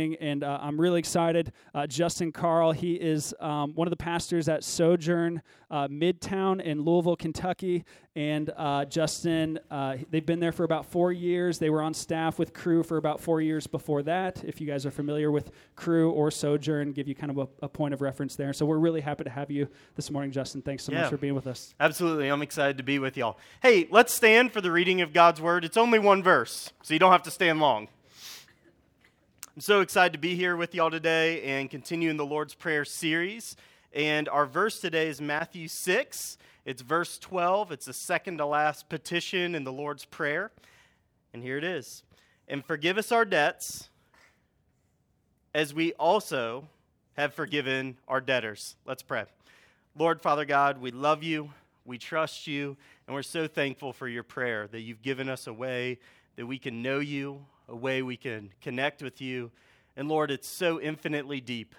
[0.00, 1.50] and uh, I'm really excited.
[1.74, 6.82] Uh, Justin Carl, he is um, one of the pastors at Sojourn uh, Midtown in
[6.82, 7.84] Louisville, Kentucky.
[8.14, 11.58] And uh, Justin, uh, they've been there for about four years.
[11.58, 14.44] They were on staff with Cru for about four years before that.
[14.44, 17.68] If you guys are familiar with Cru or Sojourn, give you kind of a, a
[17.68, 18.52] point of reference there.
[18.52, 20.62] So we're really happy to have you this morning, Justin.
[20.62, 21.74] Thanks so yeah, much for being with us.
[21.80, 22.28] Absolutely.
[22.28, 23.36] I'm excited to be with y'all.
[23.62, 25.64] Hey, let's stand for the reading of God's word.
[25.64, 27.88] It's only one verse, so you don't have to stand long.
[29.58, 32.84] I'm so excited to be here with y'all today and continue in the Lord's Prayer
[32.84, 33.56] series.
[33.92, 36.38] And our verse today is Matthew 6.
[36.64, 37.72] It's verse 12.
[37.72, 40.52] It's the second to last petition in the Lord's Prayer.
[41.34, 42.04] And here it is
[42.46, 43.88] And forgive us our debts
[45.52, 46.68] as we also
[47.16, 48.76] have forgiven our debtors.
[48.86, 49.24] Let's pray.
[49.96, 51.50] Lord, Father God, we love you,
[51.84, 52.76] we trust you,
[53.08, 55.98] and we're so thankful for your prayer that you've given us a way
[56.36, 59.50] that we can know you a way we can connect with you.
[59.96, 61.74] And Lord, it's so infinitely deep,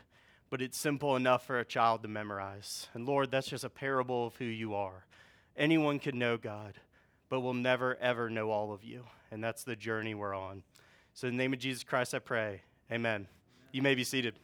[0.49, 2.87] but it's simple enough for a child to memorize.
[2.93, 5.05] And Lord, that's just a parable of who you are.
[5.57, 6.75] Anyone can know God,
[7.29, 9.03] but will never, ever know all of you.
[9.31, 10.63] And that's the journey we're on.
[11.13, 12.61] So, in the name of Jesus Christ, I pray.
[12.91, 13.27] Amen.
[13.71, 14.35] You may be seated.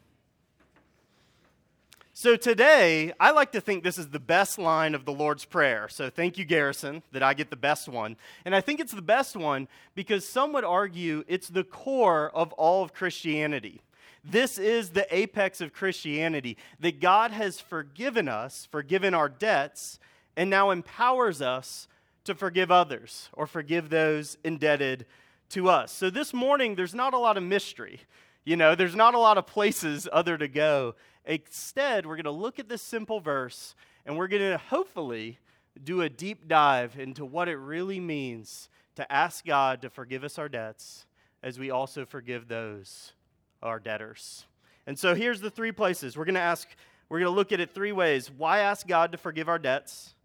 [2.18, 5.90] So today, I like to think this is the best line of the Lord's Prayer.
[5.90, 8.16] So thank you, Garrison, that I get the best one.
[8.46, 12.54] And I think it's the best one because some would argue it's the core of
[12.54, 13.82] all of Christianity.
[14.24, 20.00] This is the apex of Christianity that God has forgiven us, forgiven our debts,
[20.38, 21.90] and now empowers us
[22.24, 25.06] to forgive others or forgive those indebted
[25.50, 25.92] to us.
[25.92, 28.00] So this morning, there's not a lot of mystery.
[28.46, 32.31] You know, there's not a lot of places other to go Instead, we're going to
[32.31, 35.40] look at this simple verse and we're going to hopefully
[35.84, 40.38] do a deep dive into what it really means to ask God to forgive us
[40.38, 41.06] our debts
[41.44, 43.14] as we also forgive those
[43.62, 44.46] our debtors.
[44.88, 46.16] And so here's the three places.
[46.18, 46.68] We're going to ask
[47.09, 48.31] we're going to look at it three ways.
[48.31, 50.16] Why ask God to forgive our debts?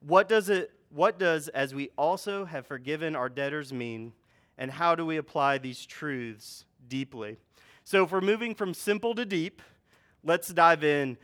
[0.00, 4.12] What does it what does as we also have forgiven our debtors mean?
[4.56, 7.36] And how do we apply these truths deeply?
[7.84, 9.62] So if we're moving from simple to deep,
[10.24, 11.16] let's dive in.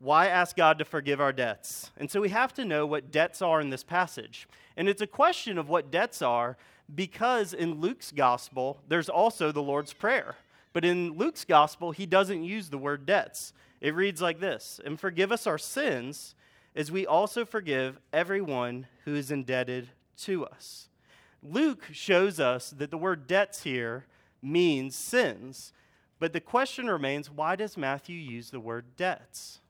[0.00, 1.90] Why ask God to forgive our debts?
[1.96, 4.48] And so we have to know what debts are in this passage.
[4.76, 6.56] And it's a question of what debts are
[6.94, 10.36] because in Luke's gospel, there's also the Lord's Prayer.
[10.72, 13.52] But in Luke's gospel, he doesn't use the word debts.
[13.80, 16.34] It reads like this And forgive us our sins
[16.76, 19.88] as we also forgive everyone who is indebted
[20.18, 20.88] to us.
[21.42, 24.06] Luke shows us that the word debts here
[24.42, 25.72] means sins.
[26.18, 29.60] But the question remains why does Matthew use the word debts?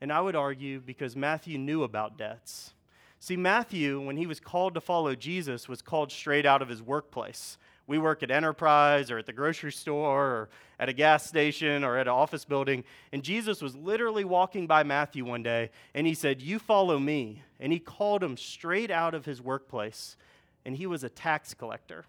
[0.00, 2.72] And I would argue because Matthew knew about debts.
[3.18, 6.80] See, Matthew, when he was called to follow Jesus, was called straight out of his
[6.80, 7.58] workplace.
[7.86, 11.98] We work at Enterprise or at the grocery store or at a gas station or
[11.98, 12.84] at an office building.
[13.12, 17.42] And Jesus was literally walking by Matthew one day and he said, You follow me.
[17.58, 20.16] And he called him straight out of his workplace.
[20.64, 22.06] And he was a tax collector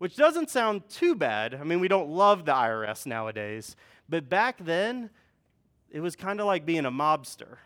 [0.00, 1.54] which doesn't sound too bad.
[1.54, 3.76] I mean, we don't love the IRS nowadays,
[4.08, 5.10] but back then,
[5.90, 7.58] it was kind of like being a mobster.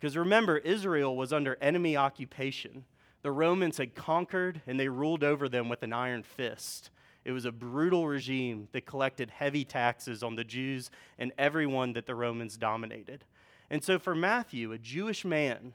[0.00, 2.86] Because remember, Israel was under enemy occupation.
[3.20, 6.88] The Romans had conquered and they ruled over them with an iron fist.
[7.26, 12.06] It was a brutal regime that collected heavy taxes on the Jews and everyone that
[12.06, 13.26] the Romans dominated.
[13.68, 15.74] And so, for Matthew, a Jewish man,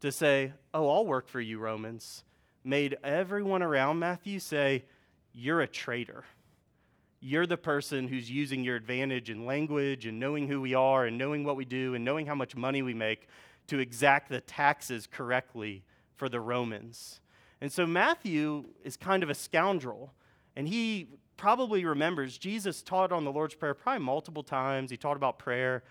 [0.00, 2.24] to say, Oh, I'll work for you, Romans,
[2.64, 4.84] made everyone around Matthew say,
[5.34, 6.24] you're a traitor.
[7.20, 11.18] You're the person who's using your advantage in language and knowing who we are and
[11.18, 13.28] knowing what we do and knowing how much money we make
[13.66, 15.82] to exact the taxes correctly
[16.16, 17.20] for the Romans.
[17.60, 20.12] And so Matthew is kind of a scoundrel.
[20.54, 24.90] And he probably remembers Jesus taught on the Lord's Prayer probably multiple times.
[24.90, 25.82] He taught about prayer.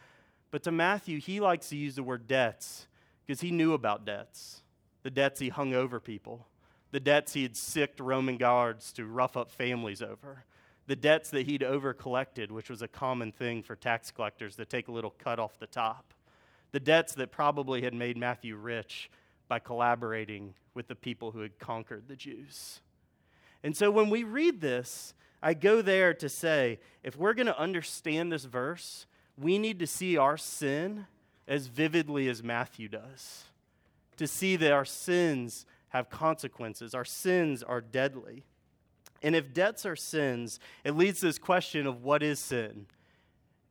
[0.51, 2.87] But to Matthew, he likes to use the word debts
[3.25, 4.61] because he knew about debts,
[5.01, 6.45] the debts he hung over people
[6.93, 10.45] the debts he had sicked Roman guards to rough up families over,
[10.85, 14.87] the debts that he'd overcollected, which was a common thing for tax collectors to take
[14.87, 16.13] a little cut off the top,
[16.71, 19.09] the debts that probably had made Matthew rich
[19.47, 22.79] by collaborating with the people who had conquered the Jews.
[23.63, 27.59] And so when we read this, I go there to say if we're going to
[27.59, 31.07] understand this verse, we need to see our sin
[31.47, 33.45] as vividly as Matthew does.
[34.17, 36.93] To see that our sins have consequences.
[36.95, 38.43] Our sins are deadly.
[39.21, 42.87] And if debts are sins, it leads to this question of what is sin?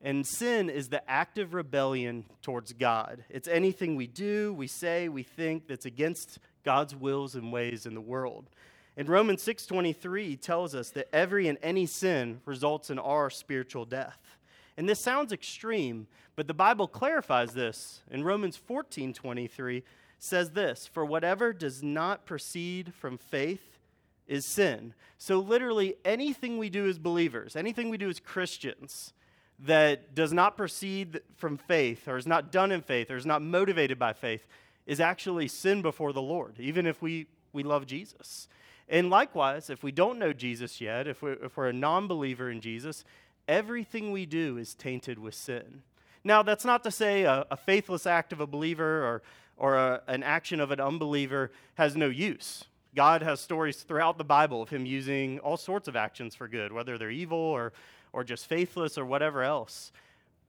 [0.00, 3.24] And sin is the act of rebellion towards God.
[3.28, 7.94] It's anything we do, we say, we think that's against God's wills and ways in
[7.94, 8.48] the world.
[8.96, 14.36] And Romans 6:23 tells us that every and any sin results in our spiritual death.
[14.76, 18.02] And this sounds extreme, but the Bible clarifies this.
[18.10, 19.82] In Romans 14:23
[20.22, 23.78] says this, "For whatever does not proceed from faith
[24.26, 29.12] is sin." So literally anything we do as believers, anything we do as Christians
[29.58, 33.42] that does not proceed from faith or is not done in faith or is not
[33.42, 34.46] motivated by faith
[34.86, 38.48] is actually sin before the Lord, even if we, we love Jesus.
[38.88, 42.50] And likewise, if we don't know Jesus yet, if we're, if we're a non believer
[42.50, 43.04] in Jesus,
[43.46, 45.82] everything we do is tainted with sin.
[46.24, 49.22] Now, that's not to say a, a faithless act of a believer or,
[49.56, 52.64] or a, an action of an unbeliever has no use.
[52.94, 56.72] God has stories throughout the Bible of him using all sorts of actions for good,
[56.72, 57.72] whether they're evil or,
[58.12, 59.92] or just faithless or whatever else.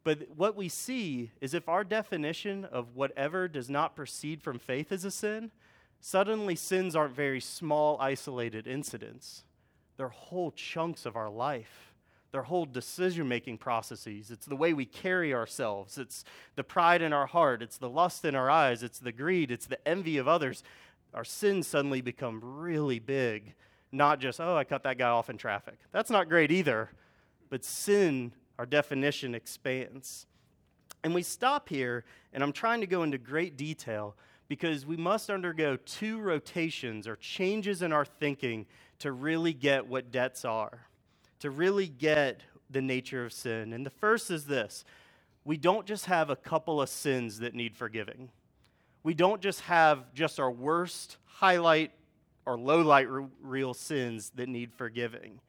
[0.04, 4.92] But what we see is if our definition of whatever does not proceed from faith
[4.92, 5.52] is a sin,
[6.02, 9.44] suddenly sins aren't very small, isolated incidents.
[9.96, 11.93] They're whole chunks of our life.
[12.34, 14.32] They're whole decision making processes.
[14.32, 16.00] It's the way we carry ourselves.
[16.00, 16.26] It's
[16.56, 17.62] the pride in our heart.
[17.62, 18.82] It's the lust in our eyes.
[18.82, 19.52] It's the greed.
[19.52, 20.64] It's the envy of others.
[21.14, 23.54] Our sins suddenly become really big.
[23.92, 25.78] Not just, oh, I cut that guy off in traffic.
[25.92, 26.90] That's not great either.
[27.52, 30.26] But sin our definition expands.
[31.04, 32.04] And we stop here,
[32.34, 34.16] and I'm trying to go into great detail
[34.48, 38.66] because we must undergo two rotations or changes in our thinking
[39.00, 40.88] to really get what debts are,
[41.44, 43.74] to really get the nature of sin.
[43.74, 44.86] And the first is this
[45.44, 48.30] we don't just have a couple of sins that need forgiving.
[49.04, 51.92] We don't just have just our worst highlight
[52.46, 53.08] or low light
[53.42, 55.42] real sins that need forgiving.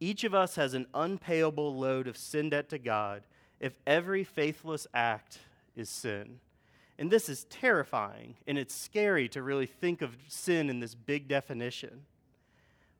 [0.00, 3.22] Each of us has an unpayable load of sin debt to God
[3.60, 5.38] if every faithless act
[5.76, 6.40] is sin.
[6.98, 11.28] And this is terrifying, and it's scary to really think of sin in this big
[11.28, 12.06] definition.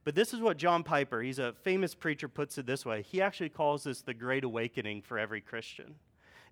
[0.05, 3.03] But this is what John Piper, he's a famous preacher, puts it this way.
[3.03, 5.97] He actually calls this the great awakening for every Christian.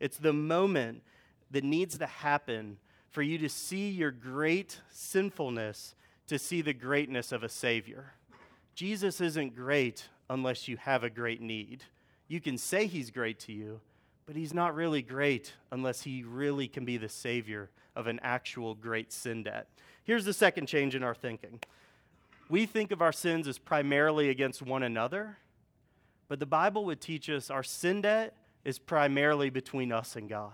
[0.01, 1.03] It's the moment
[1.51, 2.77] that needs to happen
[3.11, 5.95] for you to see your great sinfulness,
[6.27, 8.13] to see the greatness of a Savior.
[8.75, 11.83] Jesus isn't great unless you have a great need.
[12.29, 13.81] You can say he's great to you,
[14.27, 18.75] but he's not really great unless he really can be the savior of an actual
[18.75, 19.69] great sin debt.
[20.05, 21.61] Here's the second change in our thinking
[22.49, 25.39] we think of our sins as primarily against one another,
[26.29, 28.35] but the Bible would teach us our sin debt
[28.65, 30.53] is primarily between us and God.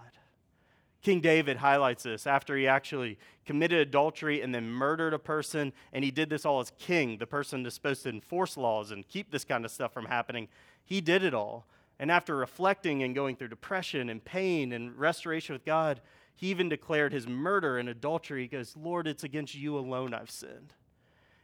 [1.03, 6.05] King David highlights this after he actually committed adultery and then murdered a person, and
[6.05, 9.31] he did this all as king, the person that's supposed to enforce laws and keep
[9.31, 10.47] this kind of stuff from happening.
[10.85, 11.67] He did it all.
[11.99, 16.01] And after reflecting and going through depression and pain and restoration with God,
[16.37, 18.43] he even declared his murder and adultery.
[18.43, 20.73] He goes, Lord, it's against you alone I've sinned.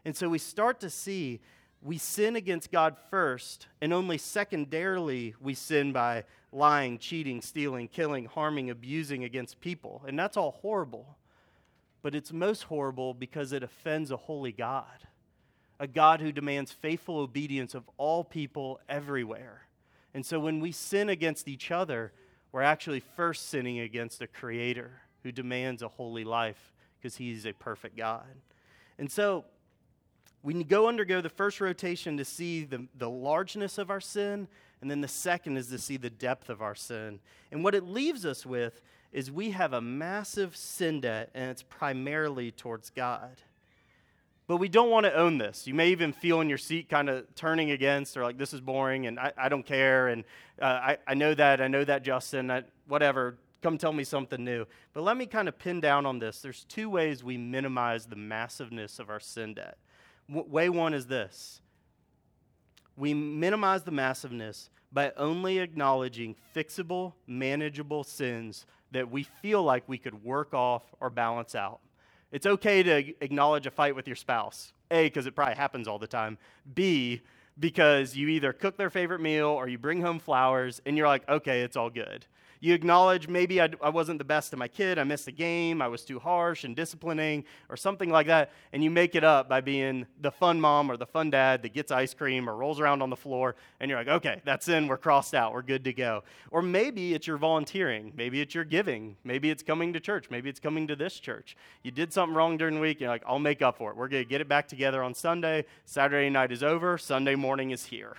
[0.05, 1.41] And so we start to see
[1.81, 8.25] we sin against God first, and only secondarily we sin by lying, cheating, stealing, killing,
[8.25, 10.03] harming, abusing against people.
[10.07, 11.17] And that's all horrible.
[12.03, 15.07] But it's most horrible because it offends a holy God,
[15.79, 19.63] a God who demands faithful obedience of all people everywhere.
[20.15, 22.13] And so when we sin against each other,
[22.51, 27.53] we're actually first sinning against a creator who demands a holy life because he's a
[27.53, 28.27] perfect God.
[28.99, 29.45] And so
[30.43, 34.49] we go undergo the first rotation to see the, the largeness of our sin
[34.81, 37.19] and then the second is to see the depth of our sin.
[37.51, 38.81] And what it leaves us with
[39.13, 43.37] is we have a massive sin debt, and it's primarily towards God.
[44.47, 45.67] But we don't want to own this.
[45.67, 48.61] You may even feel in your seat kind of turning against, or like, this is
[48.61, 50.25] boring, and I, I don't care, and
[50.61, 54.43] uh, I, I know that, I know that, Justin, I, whatever, come tell me something
[54.45, 54.67] new.
[54.93, 56.41] But let me kind of pin down on this.
[56.41, 59.77] There's two ways we minimize the massiveness of our sin debt.
[60.29, 61.61] Way one is this
[62.97, 69.99] we minimize the massiveness by only acknowledging fixable, manageable sins that we feel like we
[69.99, 71.81] could work off or balance out.
[72.33, 74.73] It's okay to acknowledge a fight with your spouse.
[74.91, 76.39] A, because it probably happens all the time.
[76.75, 77.21] B,
[77.59, 81.29] because you either cook their favorite meal or you bring home flowers and you're like,
[81.29, 82.27] okay, it's all good.
[82.61, 85.81] You acknowledge maybe I, I wasn't the best to my kid, I missed a game,
[85.81, 89.49] I was too harsh and disciplining, or something like that, and you make it up
[89.49, 92.81] by being the fun mom or the fun dad that gets ice cream or rolls
[92.81, 95.85] around on the floor, and you're like, okay, that's in, we're crossed out, we're good
[95.85, 96.25] to go.
[96.51, 100.51] Or maybe it's your volunteering, maybe it's your giving, maybe it's coming to church, maybe
[100.51, 101.57] it's coming to this church.
[101.85, 103.97] You did something wrong during the week, you're like, I'll make up for it.
[103.97, 105.65] We're going to get it back together on Sunday.
[105.85, 108.17] Saturday night is over, Sunday morning is here.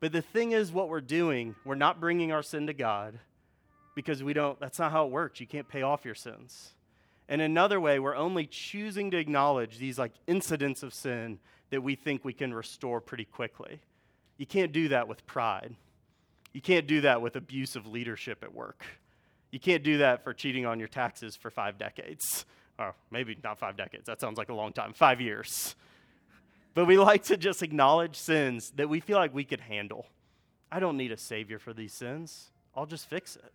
[0.00, 3.18] But the thing is, what we're doing, we're not bringing our sin to God
[3.94, 5.40] because we don't, that's not how it works.
[5.40, 6.74] You can't pay off your sins.
[7.28, 11.40] And another way, we're only choosing to acknowledge these like incidents of sin
[11.70, 13.80] that we think we can restore pretty quickly.
[14.36, 15.74] You can't do that with pride.
[16.52, 18.84] You can't do that with abusive leadership at work.
[19.50, 22.46] You can't do that for cheating on your taxes for five decades.
[22.78, 25.74] Or maybe not five decades, that sounds like a long time, five years.
[26.74, 30.06] But we like to just acknowledge sins that we feel like we could handle.
[30.70, 33.52] I don't need a savior for these sins, I'll just fix it.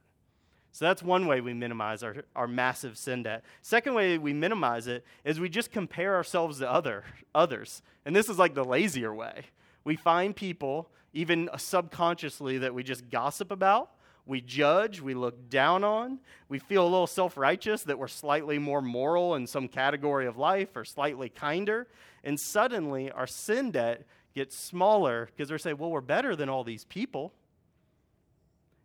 [0.73, 3.43] So that's one way we minimize our, our massive sin debt.
[3.61, 7.03] Second way we minimize it is we just compare ourselves to other,
[7.35, 7.83] others.
[8.05, 9.43] And this is like the lazier way.
[9.83, 13.91] We find people, even subconsciously, that we just gossip about,
[14.25, 16.17] we judge, we look down on,
[16.49, 20.37] we feel a little self righteous that we're slightly more moral in some category of
[20.37, 21.87] life or slightly kinder.
[22.23, 26.63] And suddenly our sin debt gets smaller because we're saying, well, we're better than all
[26.63, 27.33] these people.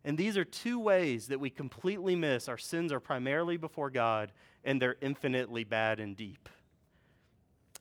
[0.03, 4.31] And these are two ways that we completely miss our sins are primarily before God
[4.63, 6.49] and they're infinitely bad and deep.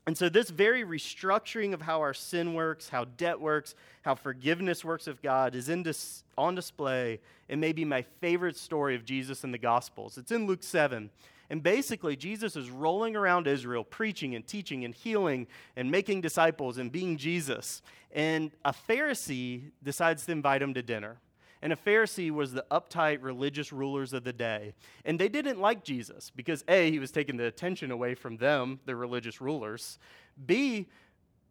[0.07, 4.83] And so, this very restructuring of how our sin works, how debt works, how forgiveness
[4.83, 9.53] works of God is dis- on display in maybe my favorite story of Jesus in
[9.53, 10.17] the Gospels.
[10.17, 11.11] It's in Luke 7.
[11.51, 16.77] And basically, Jesus is rolling around Israel, preaching and teaching and healing and making disciples
[16.77, 17.81] and being Jesus.
[18.13, 21.19] And a Pharisee decides to invite him to dinner.
[21.61, 24.75] And a Pharisee was the uptight religious rulers of the day.
[25.05, 28.79] And they didn't like Jesus because A, he was taking the attention away from them,
[28.85, 29.99] the religious rulers.
[30.47, 30.87] B,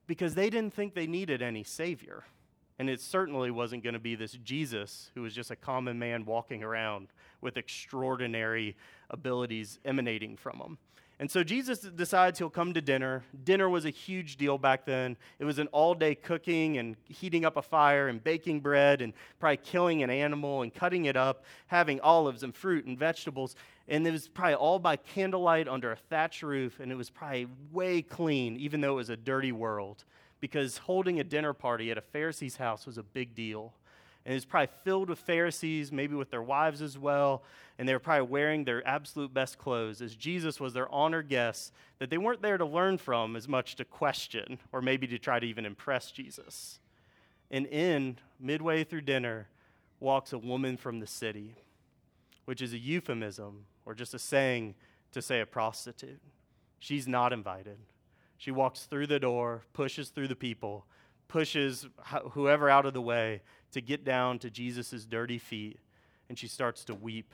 [0.05, 2.23] because they didn't think they needed any savior.
[2.79, 6.25] And it certainly wasn't going to be this Jesus who was just a common man
[6.25, 7.07] walking around
[7.41, 8.75] with extraordinary
[9.09, 10.77] abilities emanating from him.
[11.19, 13.23] And so Jesus decides he'll come to dinner.
[13.43, 15.17] Dinner was a huge deal back then.
[15.39, 19.13] It was an all day cooking and heating up a fire and baking bread and
[19.39, 23.55] probably killing an animal and cutting it up, having olives and fruit and vegetables.
[23.87, 26.79] And it was probably all by candlelight under a thatched roof.
[26.79, 30.03] And it was probably way clean, even though it was a dirty world,
[30.39, 33.73] because holding a dinner party at a Pharisee's house was a big deal
[34.27, 37.43] and it's probably filled with Pharisees, maybe with their wives as well,
[37.79, 41.71] and they were probably wearing their absolute best clothes, as Jesus was their honored guest
[41.99, 45.39] that they weren't there to learn from as much to question or maybe to try
[45.39, 46.79] to even impress Jesus.
[47.49, 49.47] And in, midway through dinner,
[50.01, 51.55] walks a woman from the city,
[52.43, 54.75] which is a euphemism or just a saying
[55.13, 56.19] to say a prostitute.
[56.79, 57.77] She's not invited.
[58.37, 60.85] She walks through the door, pushes through the people,
[61.27, 61.87] pushes
[62.31, 63.41] whoever out of the way
[63.71, 65.79] to get down to Jesus' dirty feet,
[66.29, 67.33] and she starts to weep.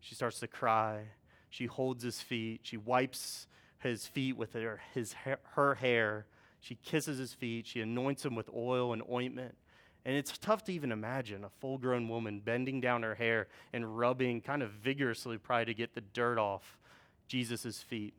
[0.00, 1.04] She starts to cry.
[1.48, 2.60] She holds his feet.
[2.64, 3.46] She wipes
[3.78, 5.14] his feet with her, his,
[5.54, 6.26] her hair.
[6.60, 7.66] She kisses his feet.
[7.66, 9.56] She anoints him with oil and ointment.
[10.04, 13.98] And it's tough to even imagine a full grown woman bending down her hair and
[13.98, 16.78] rubbing kind of vigorously, probably to get the dirt off
[17.26, 18.14] Jesus' feet.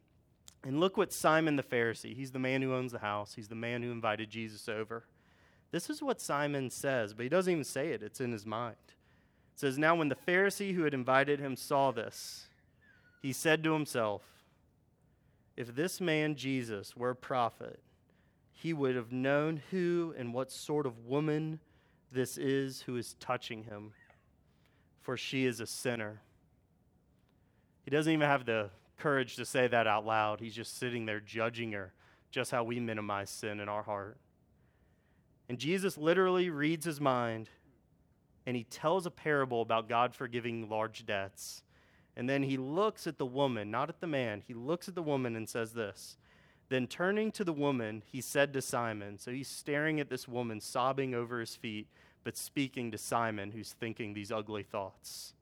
[0.63, 3.55] And look what Simon the Pharisee, he's the man who owns the house, he's the
[3.55, 5.05] man who invited Jesus over.
[5.71, 8.75] This is what Simon says, but he doesn't even say it, it's in his mind.
[9.53, 12.47] It says, Now when the Pharisee who had invited him saw this,
[13.21, 14.21] he said to himself,
[15.55, 17.79] If this man Jesus were a prophet,
[18.51, 21.59] he would have known who and what sort of woman
[22.11, 23.91] this is who is touching him,
[25.01, 26.21] for she is a sinner.
[27.83, 30.39] He doesn't even have the courage to say that out loud.
[30.39, 31.93] He's just sitting there judging her,
[32.31, 34.17] just how we minimize sin in our heart.
[35.49, 37.49] And Jesus literally reads his mind
[38.45, 41.63] and he tells a parable about God forgiving large debts.
[42.15, 44.41] And then he looks at the woman, not at the man.
[44.47, 46.17] He looks at the woman and says this.
[46.69, 50.59] Then turning to the woman, he said to Simon, so he's staring at this woman,
[50.59, 51.87] sobbing over his feet,
[52.23, 55.33] but speaking to Simon, who's thinking these ugly thoughts.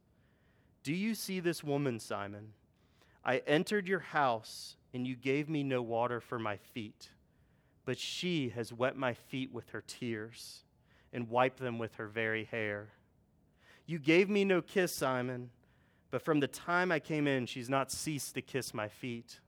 [0.84, 2.54] Do you see this woman, Simon?
[3.26, 7.10] I entered your house, and you gave me no water for my feet
[7.86, 10.64] but she has wet my feet with her tears
[11.14, 12.90] and wiped them with her very hair.
[13.86, 15.52] You gave me no kiss, Simon,
[16.10, 19.40] but from the time I came in, she's not ceased to kiss my feet.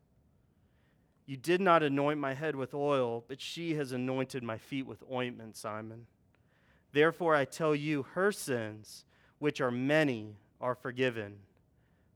[1.25, 5.03] You did not anoint my head with oil, but she has anointed my feet with
[5.12, 6.05] ointment, Simon.
[6.93, 9.03] Therefore, I tell you, her sins,
[9.39, 11.39] which are many, are forgiven,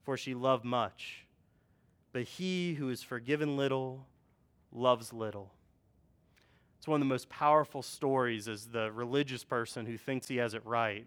[0.03, 1.25] for she loved much.
[2.13, 4.06] But he who is forgiven little
[4.72, 5.51] loves little.
[6.77, 10.53] It's one of the most powerful stories as the religious person who thinks he has
[10.53, 11.06] it right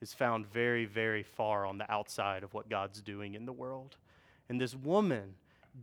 [0.00, 3.96] is found very, very far on the outside of what God's doing in the world.
[4.48, 5.34] And this woman,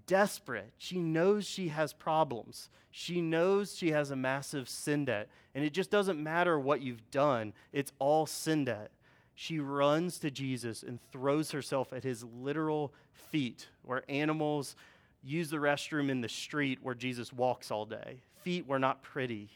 [0.08, 2.70] desperate, she knows she has problems.
[2.92, 5.28] She knows she has a massive sin debt.
[5.56, 8.92] And it just doesn't matter what you've done, it's all sin debt.
[9.36, 14.76] She runs to Jesus and throws herself at his literal feet, where animals
[15.24, 19.50] use the restroom in the street where Jesus walks all day feet were not pretty,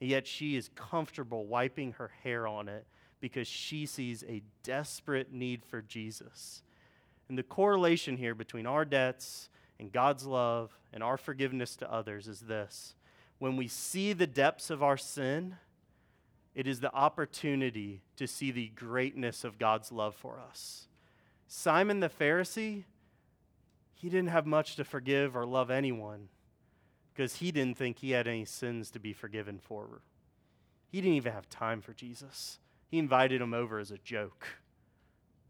[0.00, 2.86] and yet she is comfortable wiping her hair on it
[3.20, 6.62] because she sees a desperate need for Jesus.
[7.28, 9.48] And the correlation here between our debts
[9.80, 12.94] and God's love and our forgiveness to others is this
[13.38, 15.56] when we see the depths of our sin,
[16.58, 20.88] it is the opportunity to see the greatness of God's love for us.
[21.46, 22.82] Simon the Pharisee,
[23.94, 26.30] he didn't have much to forgive or love anyone
[27.14, 30.02] because he didn't think he had any sins to be forgiven for.
[30.88, 32.58] He didn't even have time for Jesus.
[32.88, 34.48] He invited him over as a joke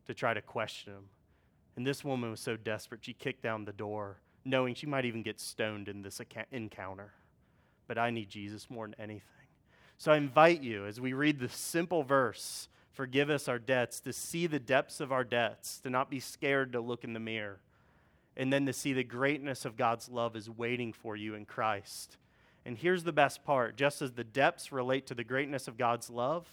[0.04, 1.04] to try to question him.
[1.74, 5.22] And this woman was so desperate, she kicked down the door, knowing she might even
[5.22, 6.20] get stoned in this
[6.52, 7.14] encounter.
[7.86, 9.37] But I need Jesus more than anything.
[9.98, 14.12] So I invite you, as we read the simple verse, forgive us our debts, to
[14.12, 17.58] see the depths of our debts, to not be scared to look in the mirror,
[18.36, 22.16] and then to see the greatness of God's love is waiting for you in Christ.
[22.64, 26.08] And here's the best part just as the depths relate to the greatness of God's
[26.08, 26.46] love,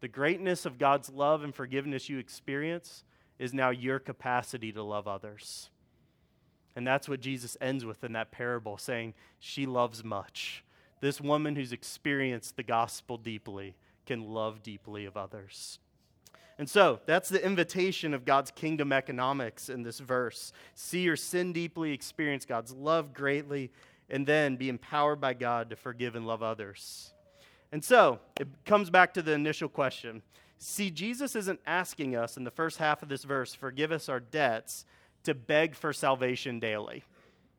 [0.00, 3.04] the greatness of God's love and forgiveness you experience
[3.38, 5.68] is now your capacity to love others.
[6.74, 10.64] And that's what Jesus ends with in that parable, saying, She loves much.
[11.00, 13.74] This woman who's experienced the gospel deeply
[14.06, 15.78] can love deeply of others.
[16.58, 20.52] And so that's the invitation of God's kingdom economics in this verse.
[20.74, 23.70] See your sin deeply, experience God's love greatly,
[24.10, 27.14] and then be empowered by God to forgive and love others.
[27.72, 30.20] And so it comes back to the initial question.
[30.58, 34.20] See, Jesus isn't asking us in the first half of this verse, forgive us our
[34.20, 34.84] debts,
[35.24, 37.04] to beg for salvation daily.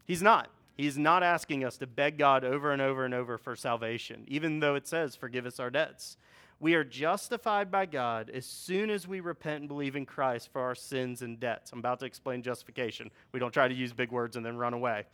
[0.05, 0.51] He's not.
[0.81, 4.61] He's not asking us to beg God over and over and over for salvation, even
[4.61, 6.17] though it says, forgive us our debts.
[6.59, 10.59] We are justified by God as soon as we repent and believe in Christ for
[10.59, 11.71] our sins and debts.
[11.71, 13.11] I'm about to explain justification.
[13.31, 15.05] We don't try to use big words and then run away.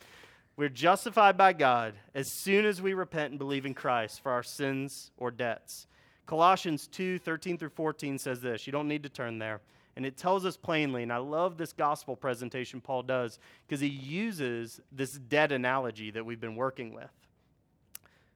[0.56, 4.44] We're justified by God as soon as we repent and believe in Christ for our
[4.44, 5.88] sins or debts.
[6.28, 8.68] Colossians 2 13 through 14 says this.
[8.68, 9.60] You don't need to turn there.
[9.98, 13.88] And it tells us plainly, and I love this gospel presentation Paul does because he
[13.88, 17.10] uses this debt analogy that we've been working with.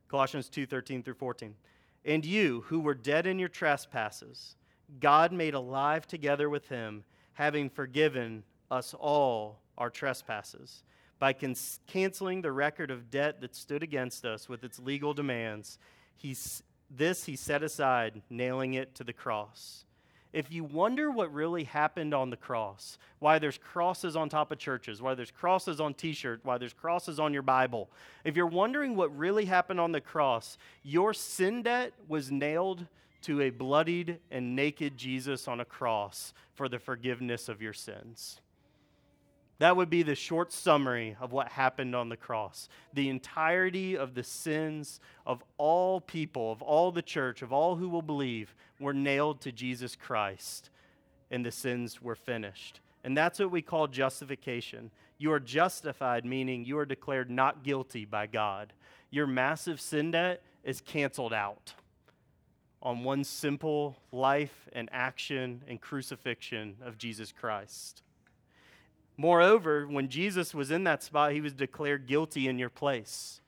[0.07, 1.53] Colossians 2 13 through 14.
[2.03, 4.55] And you, who were dead in your trespasses,
[4.99, 10.81] God made alive together with him, having forgiven us all our trespasses
[11.19, 11.31] by
[11.85, 15.77] canceling the record of debt that stood against us with its legal demands.
[16.17, 19.85] He's, this he set aside, nailing it to the cross.
[20.33, 24.59] If you wonder what really happened on the cross, why there's crosses on top of
[24.59, 27.89] churches, why there's crosses on t shirts, why there's crosses on your Bible,
[28.23, 32.87] if you're wondering what really happened on the cross, your sin debt was nailed
[33.23, 38.39] to a bloodied and naked Jesus on a cross for the forgiveness of your sins.
[39.61, 42.67] That would be the short summary of what happened on the cross.
[42.95, 47.87] The entirety of the sins of all people, of all the church, of all who
[47.87, 50.71] will believe, were nailed to Jesus Christ,
[51.29, 52.79] and the sins were finished.
[53.03, 54.89] And that's what we call justification.
[55.19, 58.73] You are justified, meaning you are declared not guilty by God.
[59.11, 61.75] Your massive sin debt is canceled out
[62.81, 68.01] on one simple life and action and crucifixion of Jesus Christ.
[69.17, 73.41] Moreover, when Jesus was in that spot, he was declared guilty in your place.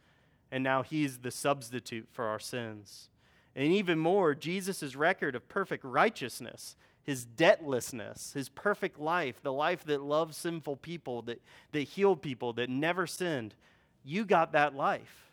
[0.51, 3.09] And now he's the substitute for our sins.
[3.55, 9.83] And even more, Jesus' record of perfect righteousness, his debtlessness, his perfect life, the life
[9.85, 13.55] that loved sinful people, that, that healed people, that never sinned,
[14.03, 15.31] you got that life.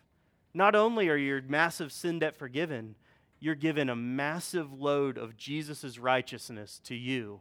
[0.53, 2.95] Not only are your massive sin debt forgiven,
[3.39, 7.39] you're given a massive load of Jesus' righteousness to you.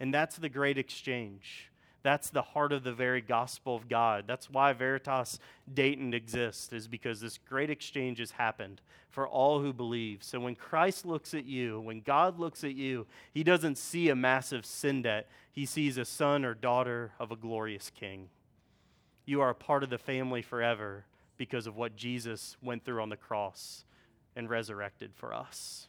[0.00, 1.70] And that's the great exchange.
[2.02, 4.24] That's the heart of the very gospel of God.
[4.26, 5.38] That's why Veritas
[5.72, 10.22] Dayton exists, is because this great exchange has happened for all who believe.
[10.24, 14.16] So when Christ looks at you, when God looks at you, he doesn't see a
[14.16, 18.30] massive sin debt, he sees a son or daughter of a glorious king.
[19.24, 21.04] You are a part of the family forever
[21.36, 23.84] because of what Jesus went through on the cross
[24.34, 25.88] and resurrected for us.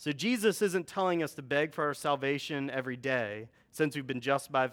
[0.00, 4.22] So Jesus isn't telling us to beg for our salvation every day since we've been
[4.22, 4.70] just by,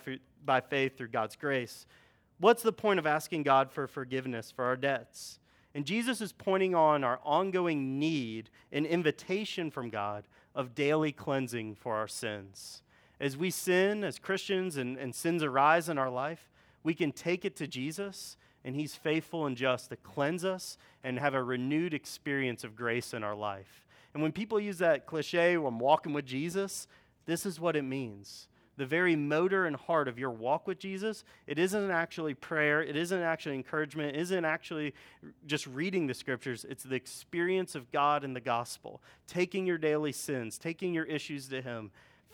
[0.61, 1.85] faith through God's grace.
[2.39, 5.39] What's the point of asking God for forgiveness for our debts?
[5.75, 10.23] And Jesus is pointing on our ongoing need and invitation from God
[10.55, 12.81] of daily cleansing for our sins.
[13.19, 16.49] As we sin as Christians and, and sins arise in our life,
[16.83, 21.19] we can take it to Jesus, and He's faithful and just to cleanse us and
[21.19, 23.83] have a renewed experience of grace in our life.
[24.13, 26.87] And when people use that cliche, I'm walking with Jesus,
[27.25, 31.23] this is what it means the very motor and heart of your walk with Jesus,
[31.47, 34.93] it isn't actually prayer, it isn't actually encouragement, it isn't actually
[35.47, 36.63] just reading the scriptures.
[36.69, 41.47] It's the experience of God and the gospel, taking your daily sins, taking your issues
[41.49, 41.89] to Him,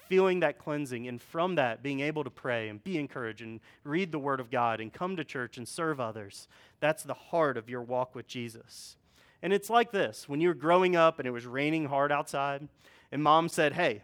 [0.10, 4.12] feeling that cleansing, and from that, being able to pray and be encouraged and read
[4.12, 6.50] the Word of God and come to church and serve others.
[6.82, 8.98] That's the heart of your walk with Jesus.
[9.44, 12.68] And it's like this when you were growing up and it was raining hard outside,
[13.12, 14.02] and mom said, Hey,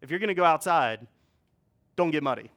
[0.00, 1.06] if you're going to go outside,
[1.96, 2.52] don't get muddy.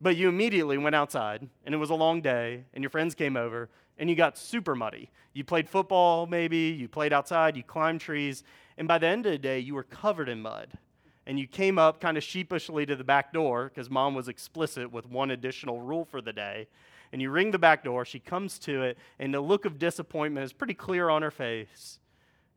[0.00, 3.36] But you immediately went outside, and it was a long day, and your friends came
[3.36, 5.10] over, and you got super muddy.
[5.32, 8.44] You played football, maybe, you played outside, you climbed trees,
[8.76, 10.76] and by the end of the day, you were covered in mud.
[11.24, 14.90] And you came up kind of sheepishly to the back door because mom was explicit
[14.92, 16.66] with one additional rule for the day.
[17.12, 20.44] And you ring the back door, she comes to it, and the look of disappointment
[20.44, 21.98] is pretty clear on her face.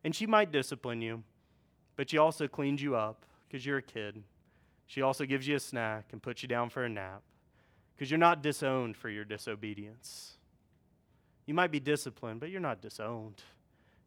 [0.02, 1.24] And she might discipline you,
[1.94, 4.22] but she also cleans you up because you're a kid
[4.86, 7.22] she also gives you a snack and puts you down for a nap
[7.94, 10.34] because you're not disowned for your disobedience.
[11.44, 13.42] You might be disciplined, but you're not disowned.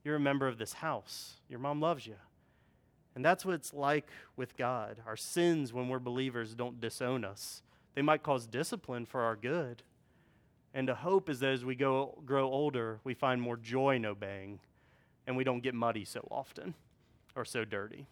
[0.03, 1.35] You're a member of this house.
[1.49, 2.15] Your mom loves you.
[3.15, 4.07] And that's what it's like
[4.37, 4.97] with God.
[5.05, 7.61] Our sins, when we're believers, don't disown us.
[7.95, 9.83] They might cause discipline for our good.
[10.73, 14.05] And the hope is that as we go, grow older, we find more joy in
[14.05, 14.59] obeying
[15.25, 16.73] and we don't get muddy so often
[17.35, 18.07] or so dirty.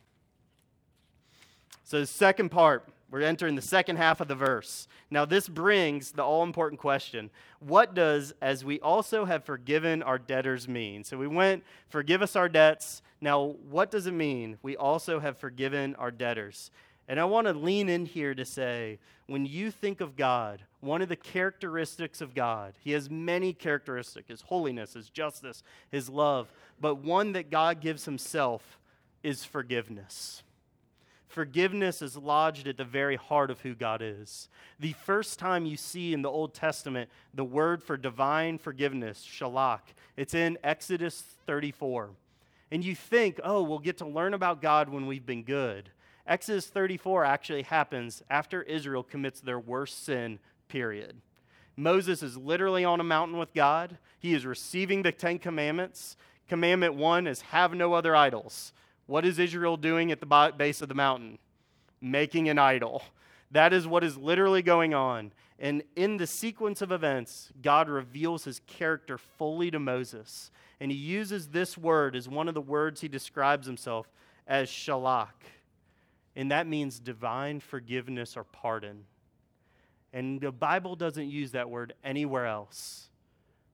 [1.83, 4.87] So, the second part, we're entering the second half of the verse.
[5.09, 10.19] Now, this brings the all important question What does, as we also have forgiven our
[10.19, 11.03] debtors, mean?
[11.03, 13.01] So, we went, forgive us our debts.
[13.21, 14.57] Now, what does it mean?
[14.61, 16.71] We also have forgiven our debtors.
[17.07, 21.01] And I want to lean in here to say, when you think of God, one
[21.01, 26.51] of the characteristics of God, He has many characteristics His holiness, His justice, His love,
[26.79, 28.77] but one that God gives Himself
[29.23, 30.43] is forgiveness.
[31.27, 34.49] Forgiveness is lodged at the very heart of who God is.
[34.79, 39.81] The first time you see in the Old Testament the word for divine forgiveness, shalach,
[40.15, 42.09] it's in Exodus 34.
[42.71, 45.89] And you think, oh, we'll get to learn about God when we've been good.
[46.27, 51.21] Exodus 34 actually happens after Israel commits their worst sin, period.
[51.77, 53.97] Moses is literally on a mountain with God.
[54.19, 56.17] He is receiving the Ten Commandments.
[56.49, 58.73] Commandment one is have no other idols.
[59.05, 61.37] What is Israel doing at the base of the mountain?
[62.01, 63.03] Making an idol.
[63.51, 65.31] That is what is literally going on.
[65.59, 70.51] And in the sequence of events, God reveals his character fully to Moses.
[70.79, 74.07] And he uses this word as one of the words he describes himself
[74.45, 75.27] as shalach.
[76.37, 79.05] And that means divine forgiveness or pardon.
[80.13, 83.09] And the Bible doesn't use that word anywhere else.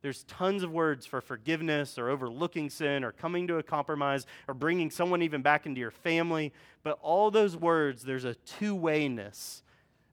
[0.01, 4.53] There's tons of words for forgiveness or overlooking sin or coming to a compromise or
[4.53, 6.53] bringing someone even back into your family.
[6.83, 9.61] But all those words, there's a two wayness.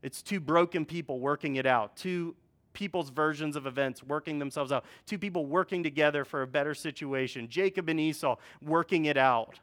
[0.03, 2.35] It's two broken people working it out, two
[2.73, 7.49] people's versions of events working themselves out, two people working together for a better situation,
[7.49, 9.61] Jacob and Esau working it out.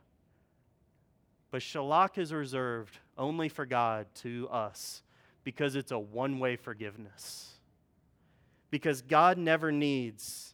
[1.52, 5.02] But shalak is reserved only for God to us
[5.44, 7.58] because it's a one way forgiveness
[8.70, 10.54] because God never needs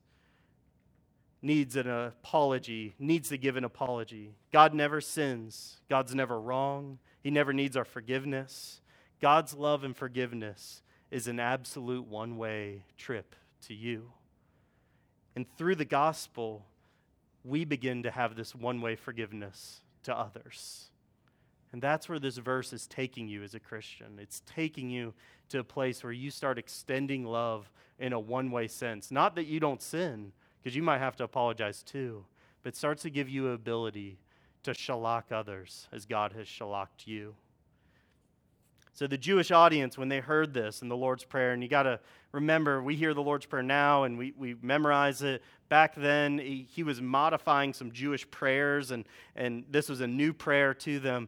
[1.41, 4.33] needs an apology, needs to give an apology.
[4.53, 5.81] God never sins.
[5.89, 6.99] God's never wrong.
[7.21, 8.79] He never needs our forgiveness.
[9.19, 13.35] God's love and forgiveness is an absolute one-way trip
[13.67, 14.13] to you.
[15.35, 16.65] And through the gospel,
[17.43, 20.89] we begin to have this one-way forgiveness to others.
[21.71, 24.19] And that's where this verse is taking you as a Christian.
[24.21, 25.13] It's taking you
[25.49, 29.11] to a place where you start extending love in a one way sense.
[29.11, 32.25] Not that you don't sin, because you might have to apologize too,
[32.61, 34.19] but starts to give you ability
[34.63, 37.35] to shalak others as God has shalaked you.
[38.95, 41.83] So the Jewish audience, when they heard this in the Lord's Prayer, and you got
[41.83, 41.99] to
[42.31, 45.41] remember, we hear the Lord's Prayer now and we, we memorize it.
[45.67, 50.31] Back then, he, he was modifying some Jewish prayers, and, and this was a new
[50.31, 51.27] prayer to them.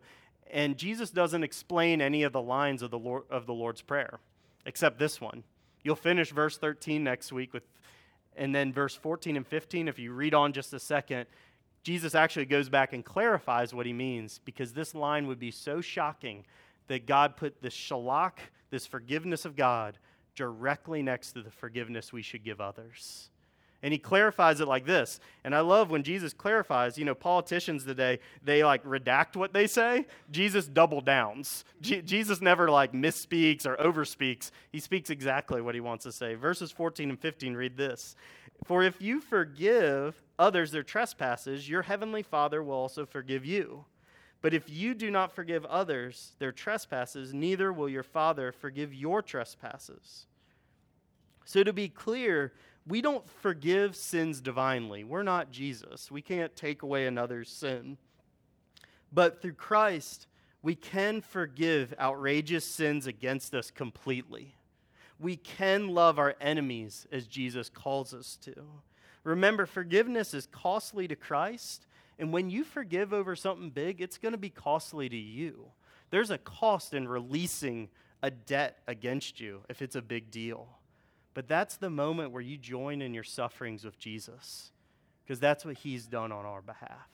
[0.52, 4.20] And Jesus doesn't explain any of the lines of the, Lord, of the Lord's Prayer,
[4.68, 5.44] except this one.
[5.84, 7.64] You'll finish verse 13 next week with,
[8.36, 9.88] and then verse 14 and 15.
[9.88, 11.26] If you read on just a second,
[11.82, 15.82] Jesus actually goes back and clarifies what he means because this line would be so
[15.82, 16.46] shocking
[16.88, 18.38] that God put this shalach,
[18.70, 19.98] this forgiveness of God,
[20.36, 23.30] directly next to the forgiveness we should give others.
[23.86, 25.20] And he clarifies it like this.
[25.44, 29.68] And I love when Jesus clarifies, you know, politicians today, they like redact what they
[29.68, 30.08] say.
[30.32, 31.66] Jesus double downs.
[31.82, 34.50] Jesus never like misspeaks or overspeaks.
[34.72, 36.34] He speaks exactly what he wants to say.
[36.34, 38.16] Verses 14 and 15 read this
[38.64, 43.86] For if you forgive others their trespasses, your heavenly Father will also forgive you.
[44.46, 49.24] But if you do not forgive others their trespasses, neither will your Father forgive your
[49.24, 50.28] trespasses.
[51.46, 52.54] So, to be clear,
[52.86, 55.04] we don't forgive sins divinely.
[55.04, 56.12] We're not Jesus.
[56.12, 57.98] We can't take away another's sin.
[59.12, 60.28] But through Christ,
[60.62, 64.54] we can forgive outrageous sins against us completely.
[65.20, 68.54] We can love our enemies as Jesus calls us to.
[69.24, 74.32] Remember, forgiveness is costly to Christ, and when you forgive over something big, it's going
[74.32, 75.68] to be costly to you.
[76.12, 77.90] There's a cost in releasing
[78.24, 80.68] a debt against you if it's a big deal.
[81.34, 84.72] But that's the moment where you join in your sufferings with Jesus,
[85.24, 87.10] because that's what he's done on our behalf.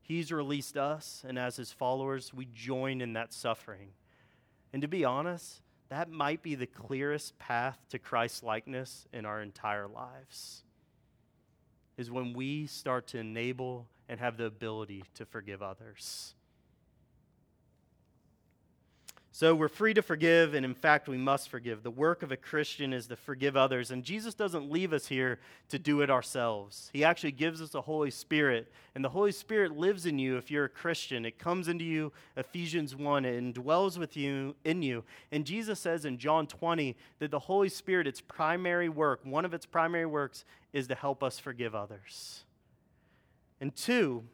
[0.00, 3.88] He's released us, and as his followers, we join in that suffering.
[4.72, 9.42] And to be honest, that might be the clearest path to Christ likeness in our
[9.42, 10.62] entire lives.
[11.98, 16.34] Is when we start to enable and have the ability to forgive others.
[19.38, 21.82] So we're free to forgive, and in fact, we must forgive.
[21.82, 25.40] The work of a Christian is to forgive others, and Jesus doesn't leave us here
[25.68, 26.88] to do it ourselves.
[26.94, 30.50] He actually gives us the Holy Spirit, and the Holy Spirit lives in you if
[30.50, 31.26] you're a Christian.
[31.26, 35.04] It comes into you, Ephesians 1, and dwells with you in you.
[35.30, 39.52] And Jesus says in John 20 that the Holy Spirit, its primary work, one of
[39.52, 42.44] its primary works, is to help us forgive others.
[43.60, 44.24] And two,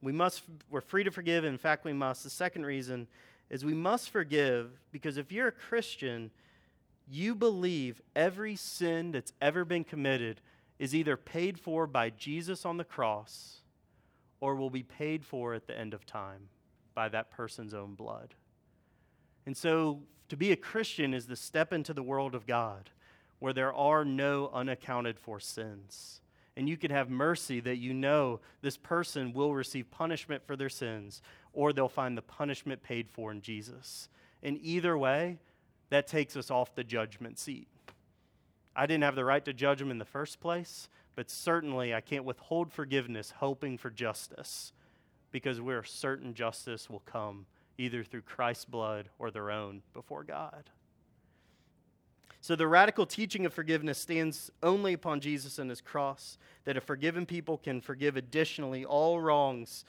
[0.00, 1.44] we must, we're free to forgive.
[1.44, 2.24] In fact, we must.
[2.24, 3.06] The second reason
[3.50, 6.30] is we must forgive because if you're a Christian,
[7.08, 10.40] you believe every sin that's ever been committed
[10.78, 13.60] is either paid for by Jesus on the cross
[14.40, 16.48] or will be paid for at the end of time
[16.94, 18.34] by that person's own blood.
[19.46, 22.90] And so to be a Christian is to step into the world of God
[23.38, 26.20] where there are no unaccounted for sins
[26.56, 30.68] and you can have mercy that you know this person will receive punishment for their
[30.68, 34.08] sins or they'll find the punishment paid for in Jesus.
[34.42, 35.38] And either way,
[35.90, 37.68] that takes us off the judgment seat.
[38.74, 42.00] I didn't have the right to judge them in the first place, but certainly I
[42.00, 44.72] can't withhold forgiveness hoping for justice
[45.30, 47.46] because we're certain justice will come
[47.78, 50.70] either through Christ's blood or their own before God.
[52.42, 56.80] So the radical teaching of forgiveness stands only upon Jesus and his cross, that a
[56.80, 59.84] forgiven people can forgive additionally all wrongs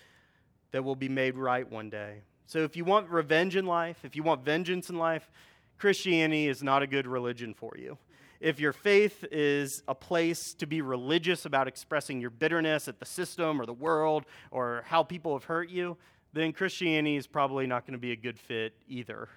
[0.72, 2.22] that will be made right one day.
[2.46, 5.32] So if you want revenge in life, if you want vengeance in life,
[5.80, 7.98] Christianity is not a good religion for you.
[8.40, 13.06] If your faith is a place to be religious about expressing your bitterness at the
[13.06, 15.98] system or the world or how people have hurt you,
[16.34, 19.28] then Christianity is probably not going to be a good fit either.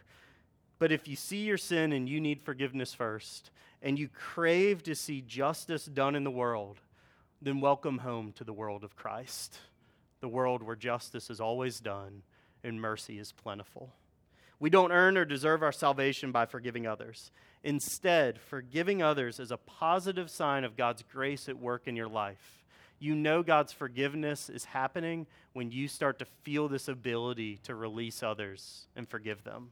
[0.78, 3.50] But if you see your sin and you need forgiveness first,
[3.82, 6.80] and you crave to see justice done in the world,
[7.40, 9.58] then welcome home to the world of Christ,
[10.20, 12.22] the world where justice is always done
[12.64, 13.92] and mercy is plentiful.
[14.58, 17.30] We don't earn or deserve our salvation by forgiving others.
[17.62, 22.64] Instead, forgiving others is a positive sign of God's grace at work in your life.
[22.98, 28.22] You know God's forgiveness is happening when you start to feel this ability to release
[28.22, 29.70] others and forgive them.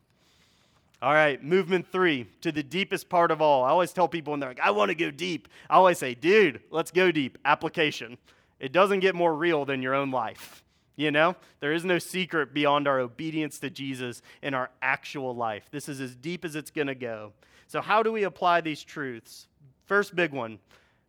[1.03, 3.65] All right, movement three to the deepest part of all.
[3.65, 5.49] I always tell people when they're like, I want to go deep.
[5.69, 7.37] I always say, dude, let's go deep.
[7.45, 8.17] Application.
[8.59, 10.65] It doesn't get more real than your own life.
[10.97, 15.69] You know, there is no secret beyond our obedience to Jesus in our actual life.
[15.71, 17.33] This is as deep as it's going to go.
[17.67, 19.49] So, how do we apply these truths?
[19.87, 20.61] First big one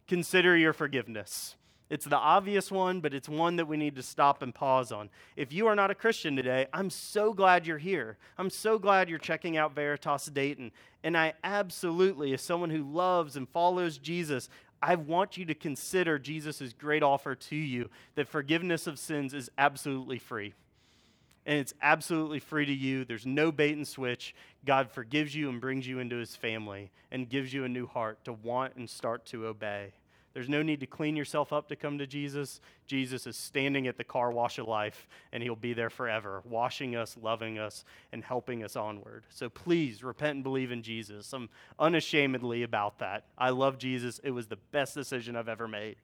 [0.07, 1.55] consider your forgiveness.
[1.89, 5.09] It's the obvious one, but it's one that we need to stop and pause on.
[5.35, 8.17] If you are not a Christian today, I'm so glad you're here.
[8.39, 10.71] I'm so glad you're checking out Veritas Dayton.
[11.03, 14.49] And I absolutely, as someone who loves and follows Jesus,
[14.81, 19.51] I want you to consider Jesus' great offer to you that forgiveness of sins is
[19.57, 20.53] absolutely free.
[21.45, 23.05] And it's absolutely free to you.
[23.05, 24.33] There's no bait and switch.
[24.65, 28.25] God forgives you and brings you into his family and gives you a new heart
[28.25, 29.93] to want and start to obey.
[30.35, 32.59] There's no need to clean yourself up to come to Jesus.
[32.87, 36.93] Jesus is standing at the car wash of life, and he'll be there forever, washing
[36.93, 39.23] us, loving us, and helping us onward.
[39.29, 41.31] So please repent and believe in Jesus.
[41.31, 41.47] I'm
[41.79, 43.23] unashamedly about that.
[43.37, 44.19] I love Jesus.
[44.25, 45.95] It was the best decision I've ever made.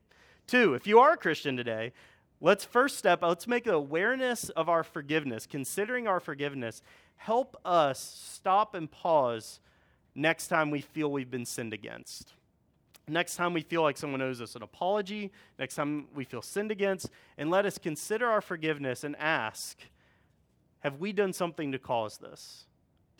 [0.47, 1.91] Two, if you are a Christian today,
[2.39, 6.81] let's first step, let's make awareness of our forgiveness, considering our forgiveness,
[7.17, 9.59] help us stop and pause
[10.15, 12.31] next time we feel we've been sinned against.
[13.07, 16.71] Next time we feel like someone owes us an apology, next time we feel sinned
[16.71, 19.77] against, and let us consider our forgiveness and ask
[20.79, 22.65] Have we done something to cause this?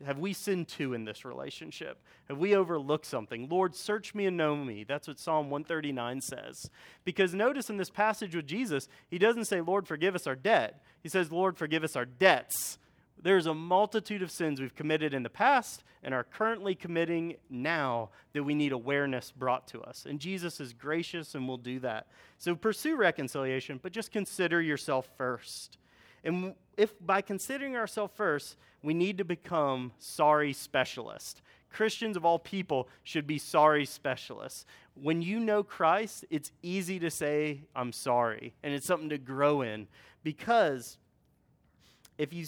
[0.06, 2.02] Have we sinned too in this relationship?
[2.28, 3.48] Have we overlooked something?
[3.50, 4.84] Lord, search me and know me.
[4.84, 6.70] That's what Psalm 139 says.
[7.06, 10.82] Because notice in this passage with Jesus, he doesn't say, Lord, forgive us our debt.
[11.04, 12.80] He says, Lord, forgive us our debts.
[13.24, 18.10] There's a multitude of sins we've committed in the past and are currently committing now
[18.34, 20.06] that we need awareness brought to us.
[20.10, 22.08] And Jesus is gracious and will do that.
[22.40, 25.78] So pursue reconciliation, but just consider yourself first.
[26.24, 31.42] And if by considering ourselves first, we need to become sorry specialists.
[31.72, 34.66] Christians of all people should be sorry specialists.
[34.96, 39.62] When you know Christ, it's easy to say, I'm sorry, and it's something to grow
[39.62, 39.88] in
[40.24, 40.98] because
[42.18, 42.46] if you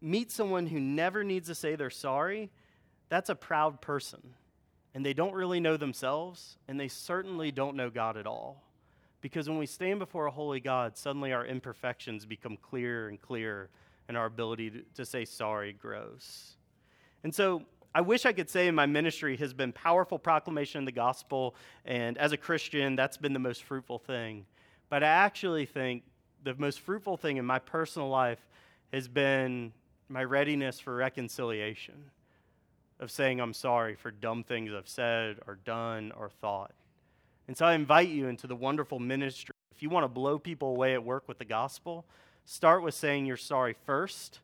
[0.00, 2.50] meet someone who never needs to say they're sorry,
[3.08, 4.34] that's a proud person.
[4.94, 8.64] And they don't really know themselves, and they certainly don't know God at all.
[9.20, 13.70] Because when we stand before a holy God, suddenly our imperfections become clearer and clearer,
[14.08, 16.56] and our ability to, to say sorry grows.
[17.24, 17.62] And so
[17.94, 22.16] I wish I could say my ministry has been powerful proclamation of the gospel, and
[22.16, 24.46] as a Christian, that's been the most fruitful thing.
[24.88, 26.04] But I actually think
[26.42, 28.38] the most fruitful thing in my personal life
[28.92, 29.72] has been
[30.08, 32.10] my readiness for reconciliation,
[33.00, 36.72] of saying I'm sorry for dumb things I've said or done or thought.
[37.46, 39.54] And so I invite you into the wonderful ministry.
[39.74, 42.04] If you want to blow people away at work with the gospel,
[42.44, 44.40] start with saying you're sorry first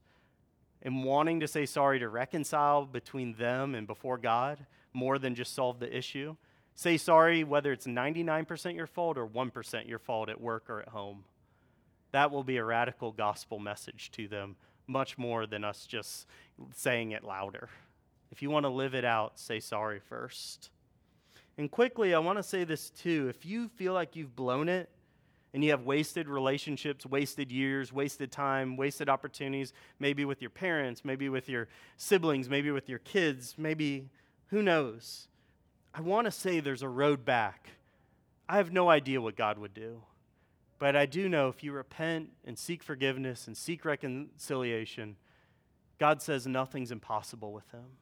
[0.82, 5.54] and wanting to say sorry to reconcile between them and before God more than just
[5.54, 6.36] solve the issue.
[6.74, 10.88] Say sorry whether it's 99% your fault or 1% your fault at work or at
[10.88, 11.24] home.
[12.12, 16.26] That will be a radical gospel message to them much more than us just
[16.74, 17.68] saying it louder.
[18.30, 20.70] If you want to live it out, say sorry first.
[21.56, 23.28] And quickly, I want to say this too.
[23.28, 24.90] If you feel like you've blown it
[25.52, 31.04] and you have wasted relationships, wasted years, wasted time, wasted opportunities, maybe with your parents,
[31.04, 34.10] maybe with your siblings, maybe with your kids, maybe
[34.48, 35.28] who knows?
[35.94, 37.68] I want to say there's a road back.
[38.48, 40.02] I have no idea what God would do.
[40.78, 45.16] But I do know if you repent and seek forgiveness and seek reconciliation,
[45.98, 47.98] God says nothing's impossible with him.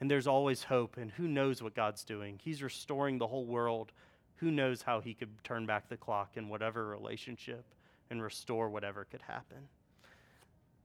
[0.00, 2.40] And there's always hope, and who knows what God's doing?
[2.42, 3.92] He's restoring the whole world.
[4.36, 7.64] Who knows how he could turn back the clock in whatever relationship
[8.10, 9.68] and restore whatever could happen?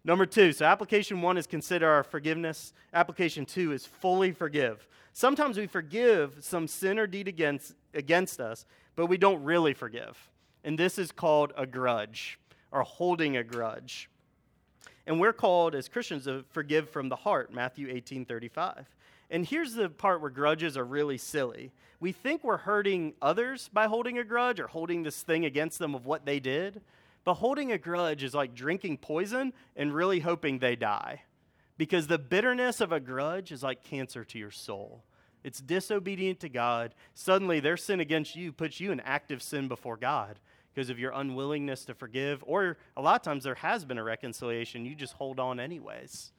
[0.06, 2.72] Number two, so application one is consider our forgiveness.
[2.94, 4.88] Application two is fully forgive.
[5.12, 10.18] Sometimes we forgive some sin or deed against, against us, but we don't really forgive.
[10.64, 12.40] And this is called a grudge
[12.72, 14.10] or holding a grudge.
[15.08, 18.86] And we're called as Christians to forgive from the heart, Matthew 18 35.
[19.32, 21.72] And here's the part where grudges are really silly.
[22.00, 25.94] We think we're hurting others by holding a grudge or holding this thing against them
[25.94, 26.82] of what they did.
[27.24, 31.24] But holding a grudge is like drinking poison and really hoping they die.
[31.78, 35.04] Because the bitterness of a grudge is like cancer to your soul.
[35.44, 36.94] It's disobedient to God.
[37.14, 40.40] Suddenly, their sin against you puts you in active sin before God
[40.74, 42.44] because of your unwillingness to forgive.
[42.46, 46.32] Or a lot of times there has been a reconciliation, you just hold on anyways.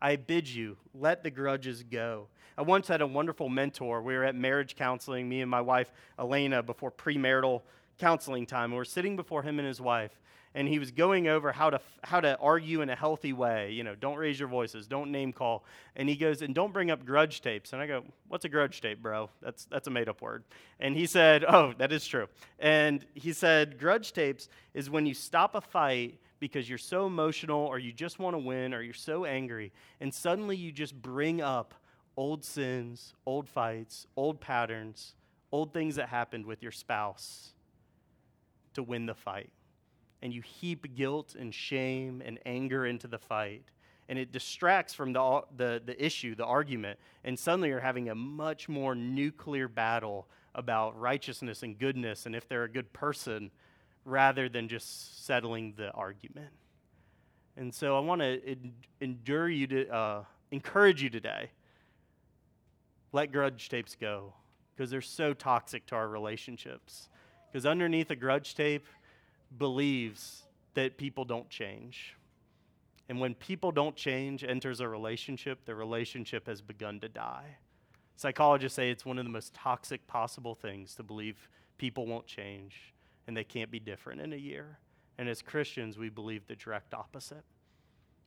[0.00, 2.28] I bid you, let the grudges go.
[2.56, 4.02] I once had a wonderful mentor.
[4.02, 7.62] We were at marriage counseling, me and my wife, Elena, before premarital
[7.98, 8.70] counseling time.
[8.70, 10.20] We were sitting before him and his wife,
[10.58, 13.70] and he was going over how to how to argue in a healthy way.
[13.70, 15.64] You know, don't raise your voices, don't name call.
[15.94, 17.72] And he goes, and don't bring up grudge tapes.
[17.72, 19.30] And I go, what's a grudge tape, bro?
[19.40, 20.42] That's that's a made up word.
[20.80, 22.26] And he said, oh, that is true.
[22.58, 27.60] And he said, grudge tapes is when you stop a fight because you're so emotional
[27.60, 31.40] or you just want to win or you're so angry, and suddenly you just bring
[31.40, 31.72] up
[32.16, 35.14] old sins, old fights, old patterns,
[35.52, 37.52] old things that happened with your spouse
[38.74, 39.50] to win the fight
[40.22, 43.64] and you heap guilt and shame and anger into the fight.
[44.08, 46.98] And it distracts from the, the, the issue, the argument.
[47.24, 52.48] And suddenly you're having a much more nuclear battle about righteousness and goodness and if
[52.48, 53.50] they're a good person
[54.04, 56.50] rather than just settling the argument.
[57.56, 58.56] And so I want to
[59.00, 61.50] endure you to uh, encourage you today.
[63.12, 64.32] Let grudge tapes go
[64.74, 67.08] because they're so toxic to our relationships.
[67.50, 68.86] Because underneath a grudge tape
[69.56, 70.42] believes
[70.74, 72.14] that people don't change.
[73.08, 77.56] And when people don't change, enters a relationship, the relationship has begun to die.
[78.16, 82.92] Psychologists say it's one of the most toxic possible things to believe people won't change
[83.26, 84.78] and they can't be different in a year.
[85.18, 87.44] And as Christians, we believe the direct opposite.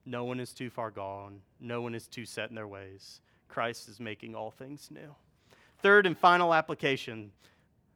[0.06, 3.22] No one is too far gone, no one is too set in their ways.
[3.48, 5.16] Christ is making all things new.
[5.80, 7.32] Third and final application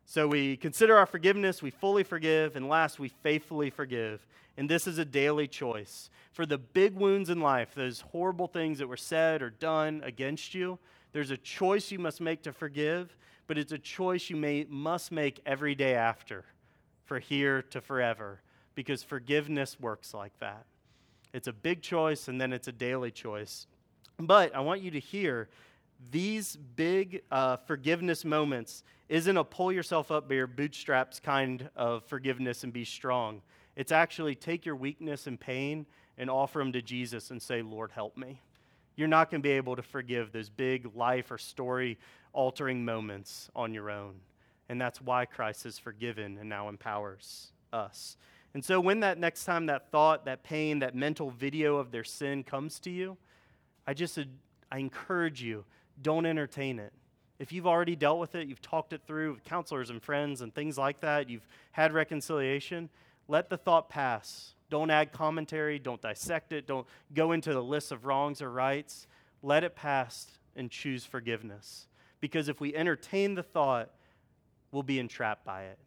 [0.05, 4.25] So we consider our forgiveness, we fully forgive, and last, we faithfully forgive.
[4.55, 6.09] And this is a daily choice.
[6.31, 10.53] For the big wounds in life, those horrible things that were said or done against
[10.53, 10.77] you,
[11.11, 13.15] there's a choice you must make to forgive,
[13.47, 16.45] but it's a choice you may, must make every day after,
[17.05, 18.41] for here to forever,
[18.75, 20.65] because forgiveness works like that.
[21.33, 23.65] It's a big choice, and then it's a daily choice.
[24.17, 25.49] But I want you to hear
[26.11, 32.03] these big uh, forgiveness moments isn't a pull yourself up by your bootstraps kind of
[32.05, 33.41] forgiveness and be strong.
[33.75, 35.85] It's actually take your weakness and pain
[36.17, 38.41] and offer them to Jesus and say, Lord, help me.
[38.95, 41.97] You're not going to be able to forgive those big life or story
[42.31, 44.15] altering moments on your own.
[44.69, 48.17] And that's why Christ has forgiven and now empowers us.
[48.53, 52.05] And so, when that next time that thought, that pain, that mental video of their
[52.05, 53.17] sin comes to you,
[53.85, 54.17] I just
[54.71, 55.65] I encourage you
[56.01, 56.93] don't entertain it.
[57.37, 60.53] If you've already dealt with it, you've talked it through with counselors and friends and
[60.53, 62.89] things like that, you've had reconciliation,
[63.27, 64.53] let the thought pass.
[64.69, 69.07] Don't add commentary, don't dissect it, don't go into the list of wrongs or rights.
[69.43, 71.87] Let it pass and choose forgiveness.
[72.19, 73.91] Because if we entertain the thought,
[74.71, 75.77] we'll be entrapped by it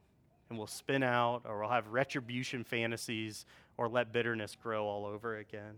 [0.49, 3.47] and we'll spin out or we'll have retribution fantasies
[3.77, 5.75] or let bitterness grow all over again.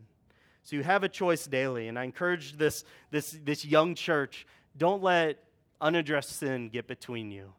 [0.71, 1.89] So you have a choice daily.
[1.89, 4.47] And I encourage this, this, this young church
[4.79, 5.43] don't let
[5.81, 7.53] unaddressed sin get between you.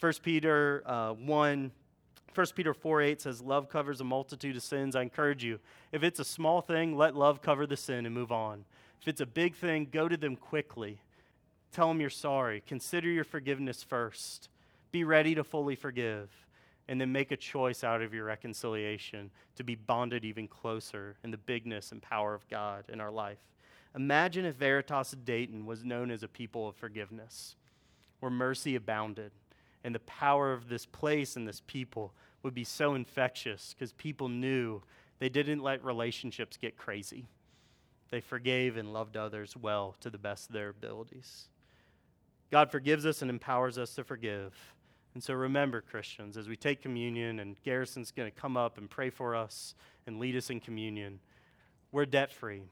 [0.00, 1.70] 1 Peter uh, 1,
[2.34, 4.96] 1 Peter 4 8 says, Love covers a multitude of sins.
[4.96, 5.60] I encourage you,
[5.92, 8.64] if it's a small thing, let love cover the sin and move on.
[9.00, 11.00] If it's a big thing, go to them quickly.
[11.70, 12.64] Tell them you're sorry.
[12.66, 14.48] Consider your forgiveness first.
[14.90, 16.28] Be ready to fully forgive
[16.88, 21.30] and then make a choice out of your reconciliation to be bonded even closer in
[21.30, 23.38] the bigness and power of God in our life.
[23.94, 27.56] Imagine if Veritas Dayton was known as a people of forgiveness,
[28.20, 29.32] where mercy abounded,
[29.84, 32.12] and the power of this place and this people
[32.42, 34.82] would be so infectious because people knew
[35.18, 37.26] they didn't let relationships get crazy.
[38.10, 41.48] They forgave and loved others well to the best of their abilities.
[42.50, 44.54] God forgives us and empowers us to forgive.
[45.18, 48.88] And so remember, Christians, as we take communion, and Garrison's going to come up and
[48.88, 49.74] pray for us
[50.06, 51.18] and lead us in communion,
[51.90, 52.62] we're debt free.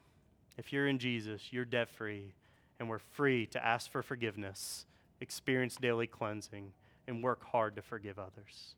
[0.56, 2.34] If you're in Jesus, you're debt free,
[2.78, 4.86] and we're free to ask for forgiveness,
[5.20, 6.70] experience daily cleansing,
[7.08, 8.76] and work hard to forgive others.